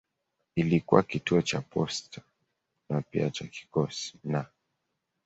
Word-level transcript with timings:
Ilikuwa 0.55 1.03
kituo 1.03 1.41
cha 1.41 1.61
posta 1.61 2.21
na 2.89 3.01
pia 3.01 3.29
cha 3.29 3.47
kikosi 3.47 4.17
na. 4.23 4.45